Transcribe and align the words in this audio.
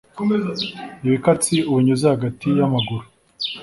ibikatsi 1.05 1.55
ubinyuze 1.69 2.05
hagati 2.13 2.47
y’amaguru 2.57 3.05